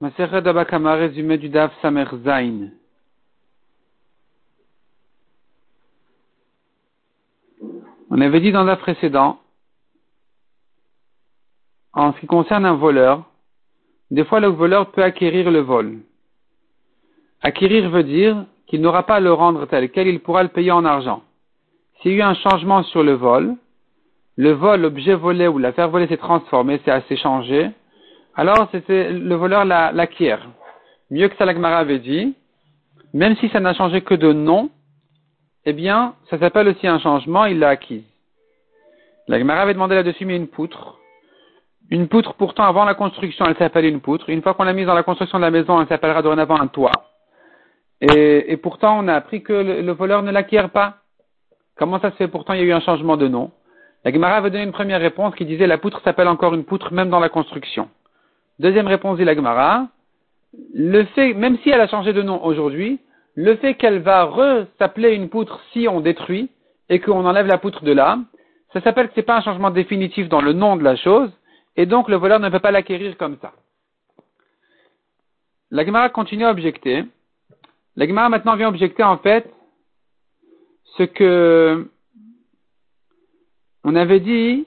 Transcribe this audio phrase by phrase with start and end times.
[0.00, 1.50] Résumé du
[1.82, 2.04] Samer.
[8.10, 9.40] On avait dit dans le précédent,
[11.92, 13.24] en ce qui concerne un voleur,
[14.12, 15.98] des fois le voleur peut acquérir le vol.
[17.42, 20.70] Acquérir veut dire qu'il n'aura pas à le rendre tel quel, il pourra le payer
[20.70, 21.24] en argent.
[22.00, 23.56] S'il y a eu un changement sur le vol,
[24.36, 27.72] le vol, l'objet volé ou l'affaire volée s'est transformé, c'est assez changé,
[28.38, 30.46] alors c'était le voleur l'acquiert.
[31.10, 32.36] Mieux que ça, l'Agmara avait dit,
[33.12, 34.70] même si ça n'a changé que de nom,
[35.64, 38.04] eh bien, ça s'appelle aussi un changement, il l'a acquise.
[39.26, 40.98] L'Agmara avait demandé là-dessus, mais une poutre.
[41.90, 44.30] Une poutre, pourtant, avant la construction, elle s'appelle une poutre.
[44.30, 46.68] Une fois qu'on l'a mise dans la construction de la maison, elle s'appellera dorénavant un
[46.68, 46.92] toit.
[48.00, 50.98] Et, pourtant, on a appris que le, voleur ne l'acquiert pas.
[51.76, 52.28] Comment ça se fait?
[52.28, 53.50] Pourtant, il y a eu un changement de nom.
[54.04, 56.92] La Gemara avait donné une première réponse qui disait la poutre s'appelle encore une poutre
[56.92, 57.88] même dans la construction.
[58.58, 59.88] Deuxième réponse dit la Gemara,
[60.74, 62.98] le fait, même si elle a changé de nom aujourd'hui,
[63.34, 64.28] le fait qu'elle va
[64.78, 66.50] s'appeler une poutre si on détruit
[66.88, 68.18] et qu'on enlève la poutre de là,
[68.72, 71.30] ça s'appelle que c'est pas un changement définitif dans le nom de la chose,
[71.76, 73.52] et donc le voleur ne peut pas l'acquérir comme ça.
[75.70, 77.04] La Gemara continue à objecter.
[77.94, 79.48] La Gemara maintenant vient objecter en fait
[80.96, 81.88] ce que
[83.84, 84.66] on avait dit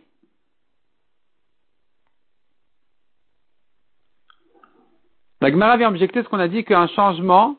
[5.42, 7.58] La Gemara vient objecter ce qu'on a dit qu'un changement,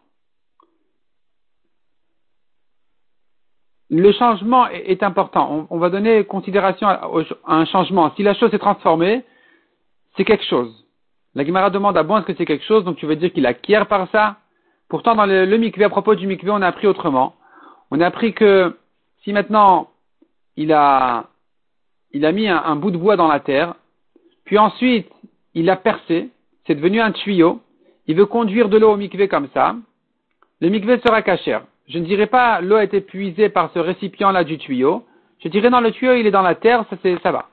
[3.90, 5.66] le changement est, important.
[5.68, 7.10] On, va donner considération à,
[7.46, 8.12] un changement.
[8.14, 9.24] Si la chose est transformée,
[10.16, 10.72] c'est quelque chose.
[11.34, 13.46] La Gemara demande à bon est-ce que c'est quelque chose, donc tu veux dire qu'il
[13.46, 14.36] acquiert par ça?
[14.88, 17.34] Pourtant, dans le, le à propos du mikvé, on a appris autrement.
[17.90, 18.78] On a appris que
[19.24, 19.90] si maintenant
[20.56, 21.26] il a,
[22.12, 23.74] il a mis un, un bout de bois dans la terre,
[24.44, 25.10] puis ensuite
[25.54, 26.30] il a percé,
[26.66, 27.60] c'est devenu un tuyau,
[28.12, 29.74] il veut conduire de l'eau au mikvé comme ça,
[30.60, 31.62] le mikvé sera cachère.
[31.88, 35.06] Je ne dirais pas l'eau a été puisée par ce récipient-là du tuyau.
[35.42, 37.48] Je dirais non, le tuyau il est dans la terre, ça, ça va.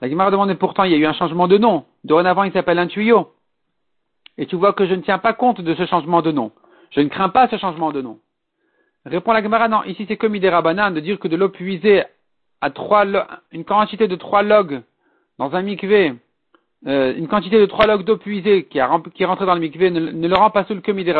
[0.00, 1.84] La Gemara demande pourtant il y a eu un changement de nom.
[2.02, 3.30] Dorénavant il s'appelle un tuyau.
[4.38, 6.50] Et tu vois que je ne tiens pas compte de ce changement de nom.
[6.90, 8.18] Je ne crains pas ce changement de nom.
[9.06, 12.02] Répond la Gemara, non, ici c'est comme Idera de dire que de l'eau puisée
[12.60, 13.06] à trois,
[13.52, 14.82] une quantité de trois logs
[15.38, 16.14] dans un mikvé
[16.86, 19.60] euh, une quantité de trois logs d'eau puisée qui, a, qui est rentrée dans le
[19.60, 21.14] mikvé ne, le rend pas le commis des.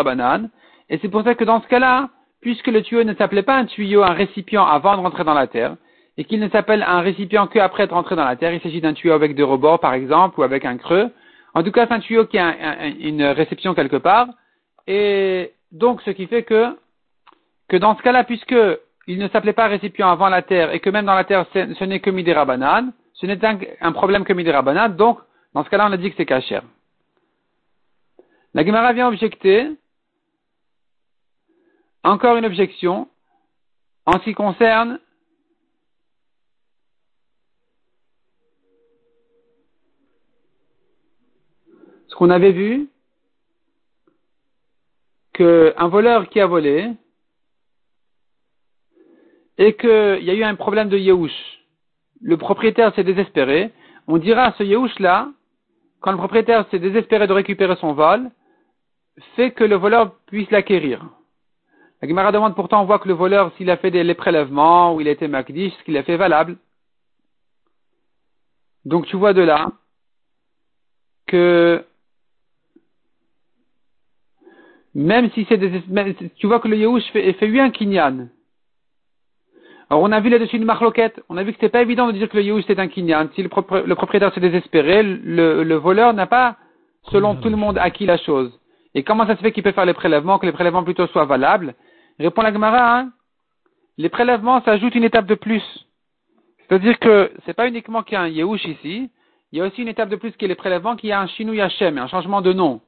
[0.91, 2.09] Et c'est pour ça que dans ce cas-là,
[2.41, 5.47] puisque le tuyau ne s'appelait pas un tuyau, un récipient avant de rentrer dans la
[5.47, 5.77] terre,
[6.19, 8.93] et qu'il ne s'appelle un récipient qu'après être rentré dans la terre, il s'agit d'un
[8.93, 11.11] tuyau avec des rebords par exemple, ou avec un creux.
[11.55, 14.29] En tout cas, c'est un tuyau qui a une réception quelque part.
[14.87, 16.77] Et donc, ce qui fait que,
[17.69, 18.57] que dans ce cas-là, puisque
[19.07, 21.85] il ne s'appelait pas récipient avant la terre, et que même dans la terre, ce
[21.85, 25.19] n'est que midera banane, ce n'est un, un, problème que midera banane, donc
[25.55, 26.65] dans ce cas-là, on a dit que c'est cachère.
[28.55, 29.71] La Gemara vient objecter,
[32.03, 33.09] encore une objection,
[34.07, 34.99] en ce qui concerne
[42.09, 42.89] ce qu'on avait vu,
[45.33, 46.91] qu'un voleur qui a volé,
[49.59, 51.63] et qu'il y a eu un problème de Yehush.
[52.21, 53.73] Le propriétaire s'est désespéré.
[54.07, 55.31] On dira à ce Yehush-là,
[56.03, 58.31] quand le propriétaire s'est désespéré de récupérer son vol,
[59.37, 61.07] fait que le voleur puisse l'acquérir.
[62.01, 64.95] La Gemara demande pourtant, on voit que le voleur, s'il a fait des, les prélèvements,
[64.95, 66.59] ou il a été makdish, ce qu'il a fait valable?
[68.85, 69.71] Donc tu vois de là
[71.27, 71.85] que
[74.95, 75.83] même si c'est des,
[76.35, 78.29] tu vois que le Yehush fait, fait lui un kinyan.
[79.93, 81.23] Alors on a vu là-dessus une marloquette.
[81.29, 83.29] On a vu que c'était pas évident de dire que le Yehush c'est un kinyan.
[83.35, 86.57] Si le, propriétaire s'est désespéré, le, voleur n'a pas,
[87.11, 88.59] selon tout le monde, acquis la chose.
[88.95, 91.27] Et comment ça se fait qu'il peut faire les prélèvements, que les prélèvements plutôt soient
[91.27, 91.75] valables?
[92.19, 93.11] Répond la Gemara, hein
[93.99, 95.63] les prélèvements s'ajoutent une étape de plus.
[96.61, 99.11] C'est-à-dire que c'est pas uniquement qu'il y a un Yehush ici,
[99.53, 101.21] il y a aussi une étape de plus qui est les prélèvements, qu'il y a
[101.21, 102.81] un Shinou Yachem, un changement de nom.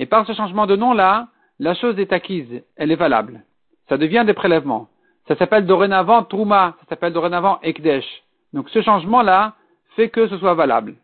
[0.00, 1.28] Et par ce changement de nom-là,
[1.60, 3.44] la chose est acquise, elle est valable.
[3.88, 4.88] Ça devient des prélèvements.
[5.28, 8.06] Ça s'appelle dorénavant Trouma, ça s'appelle dorénavant Ekdesh.
[8.54, 9.54] Donc ce changement-là
[9.94, 10.94] fait que ce soit valable.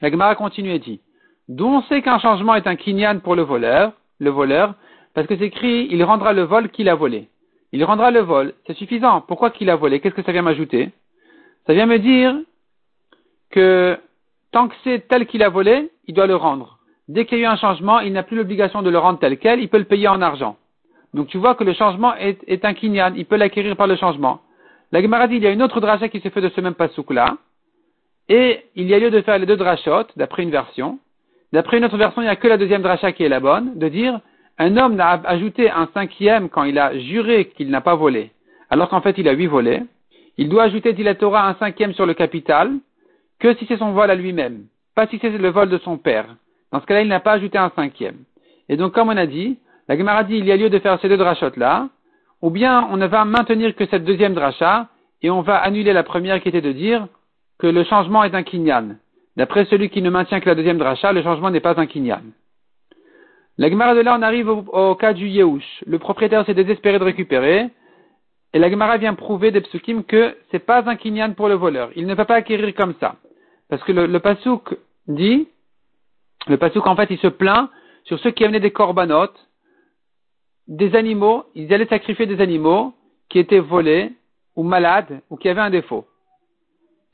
[0.00, 1.00] La Gemara continue et dit,
[1.48, 4.74] d'où on sait qu'un changement est un kinyan pour le voleur, le voleur,
[5.14, 7.28] parce que c'est écrit, il rendra le vol qu'il a volé.
[7.72, 9.20] Il rendra le vol, c'est suffisant.
[9.20, 10.00] Pourquoi qu'il a volé?
[10.00, 10.90] Qu'est-ce que ça vient m'ajouter?
[11.66, 12.34] Ça vient me dire
[13.50, 13.98] que
[14.52, 16.78] tant que c'est tel qu'il a volé, il doit le rendre.
[17.08, 19.38] Dès qu'il y a eu un changement, il n'a plus l'obligation de le rendre tel
[19.38, 20.56] quel, il peut le payer en argent.
[21.14, 24.40] Donc tu vois que le changement est, un kinyan, il peut l'acquérir par le changement.
[24.92, 26.74] La Gemara dit, il y a une autre dracha qui se fait de ce même
[26.74, 27.36] pasouk là,
[28.28, 30.98] et il y a lieu de faire les deux drachot, d'après une version.
[31.52, 33.78] D'après une autre version, il n'y a que la deuxième dracha qui est la bonne,
[33.78, 34.20] de dire
[34.58, 38.30] un homme n'a ajouté un cinquième quand il a juré qu'il n'a pas volé,
[38.70, 39.82] alors qu'en fait il a huit volés.
[40.38, 42.72] Il doit ajouter, dit la Torah, un cinquième sur le capital,
[43.38, 44.64] que si c'est son vol à lui-même,
[44.94, 46.26] pas si c'est le vol de son père.
[46.72, 48.18] Dans ce cas-là, il n'a pas ajouté un cinquième.
[48.68, 49.58] Et donc, comme on a dit,
[49.88, 51.88] la Gemara dit, il y a lieu de faire ces deux drachot-là,
[52.42, 54.88] ou bien on ne va maintenir que cette deuxième dracha,
[55.22, 57.06] et on va annuler la première qui était de dire
[57.58, 58.96] que le changement est un kinyan.
[59.36, 62.22] D'après celui qui ne maintient que la deuxième dracha, le changement n'est pas un kinyan.
[63.58, 65.84] La Gemara de là, on arrive au, cas du Yehush.
[65.86, 67.70] Le propriétaire s'est désespéré de récupérer,
[68.52, 71.90] et la Gemara vient prouver des psukim que c'est pas un kinyan pour le voleur.
[71.96, 73.16] Il ne peut pas acquérir comme ça.
[73.68, 74.76] Parce que le, le pasouk
[75.08, 75.48] dit,
[76.46, 77.70] le pasouk en fait il se plaint
[78.04, 79.45] sur ceux qui amenaient des corbanotes,
[80.68, 82.94] des animaux, ils allaient sacrifier des animaux
[83.28, 84.12] qui étaient volés
[84.54, 86.06] ou malades ou qui avaient un défaut.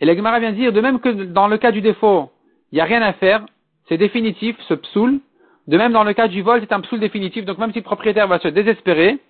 [0.00, 2.30] Et la Gemara vient dire, de même que dans le cas du défaut,
[2.70, 3.44] il n'y a rien à faire,
[3.88, 5.20] c'est définitif, ce psoul.
[5.68, 7.84] De même dans le cas du vol, c'est un psoul définitif, donc même si le
[7.84, 9.20] propriétaire va se désespérer,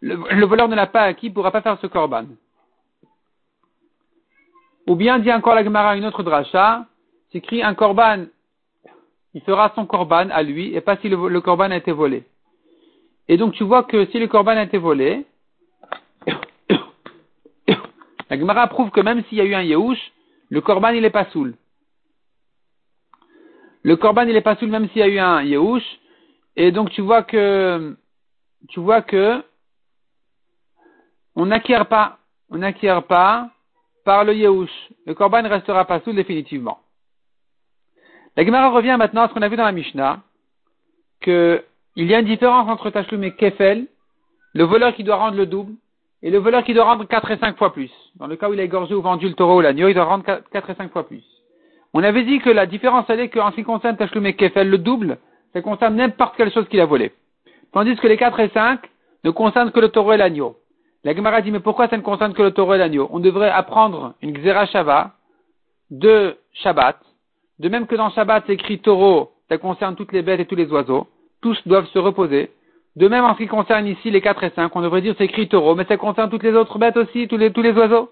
[0.00, 2.26] le, voleur ne l'a pas acquis, il ne pourra pas faire ce korban.
[4.86, 6.86] Ou bien dit encore la Gemara une autre dracha,
[7.32, 8.26] s'écrit un korban,
[9.34, 12.24] il fera son korban à lui, et pas si le, korban a été volé.
[13.28, 15.26] Et donc tu vois que si le korban a été volé,
[18.30, 20.12] la Gemara prouve que même s'il y a eu un Yehush,
[20.48, 21.54] le korban il est pas soul.
[23.82, 25.84] Le korban il est pas soul même s'il y a eu un Yehush,
[26.56, 27.96] et donc tu vois que
[28.68, 29.42] tu vois que
[31.36, 32.18] on n'acquiert pas,
[32.50, 33.50] on n'acquiert pas
[34.04, 34.70] par le Yehush.
[35.06, 36.80] Le korban ne restera pas soul définitivement.
[38.36, 40.22] La Gemara revient maintenant à ce qu'on a vu dans la Mishnah,
[41.98, 43.88] qu'il y a une différence entre Tashlum et Kefel,
[44.54, 45.72] le voleur qui doit rendre le double,
[46.22, 47.90] et le voleur qui doit rendre 4 et 5 fois plus.
[48.14, 50.04] Dans le cas où il a égorgé ou vendu le taureau ou l'agneau, il doit
[50.04, 51.24] rendre 4 et 5 fois plus.
[51.92, 54.70] On avait dit que la différence, elle est qu'en ce qui concerne Tashlum et Kefel,
[54.70, 55.18] le double,
[55.52, 57.10] ça concerne n'importe quelle chose qu'il a volé.
[57.72, 58.78] Tandis que les 4 et 5
[59.24, 60.54] ne concernent que le taureau et l'agneau.
[61.02, 63.08] La Gemara dit, mais pourquoi ça ne concerne que le taureau et l'agneau?
[63.10, 65.14] On devrait apprendre une Xera Shava
[65.90, 66.96] de Shabbat.
[67.58, 70.54] De même que dans Shabbat, c'est écrit taureau, ça concerne toutes les bêtes et tous
[70.54, 71.08] les oiseaux.
[71.42, 72.50] Tous doivent se reposer.
[72.96, 75.24] De même en ce qui concerne ici les 4 et 5, on devrait dire c'est
[75.24, 78.10] écrit taureau, mais ça concerne toutes les autres bêtes aussi, tous les, tous les oiseaux.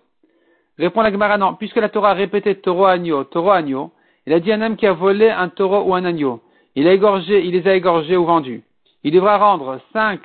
[0.78, 3.92] Répond la Gemara, non, puisque la Torah a répété taureau, agneau, taureau, agneau,
[4.26, 6.40] il a dit un homme qui a volé un taureau ou un agneau.
[6.74, 8.62] Il a égorgé, il les a égorgés ou vendus.
[9.02, 10.20] Il devra rendre 5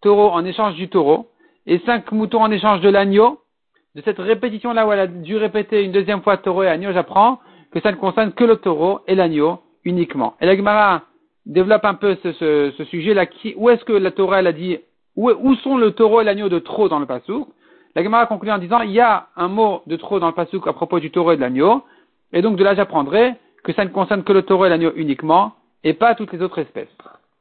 [0.00, 1.28] taureaux en échange du taureau
[1.66, 3.40] et 5 moutons en échange de l'agneau.
[3.96, 7.40] De cette répétition-là où elle a dû répéter une deuxième fois taureau et agneau, j'apprends
[7.72, 10.34] que ça ne concerne que le taureau et l'agneau uniquement.
[10.40, 11.02] Et la Gemara
[11.46, 13.26] développe un peu ce, sujet-là.
[13.56, 14.78] Où est-ce que la Torah elle a dit
[15.16, 17.48] où, sont le taureau et l'agneau de trop dans le pasouk
[17.94, 20.66] La Gemara conclut en disant il y a un mot de trop dans le pasouk
[20.66, 21.82] à propos du taureau et de l'agneau,
[22.32, 23.34] et donc de là j'apprendrai
[23.64, 25.54] que ça ne concerne que le taureau et l'agneau uniquement,
[25.84, 26.88] et pas toutes les autres espèces.